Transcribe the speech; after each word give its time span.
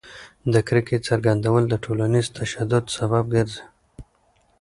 د 0.53 0.55
کرکې 0.67 0.97
څرګندول 1.07 1.63
د 1.69 1.73
ټولنیز 1.83 2.27
تشدد 2.37 2.83
سبب 2.97 3.25
ګرځي. 3.33 3.63